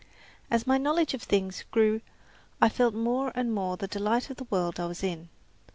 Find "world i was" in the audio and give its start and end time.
4.49-5.03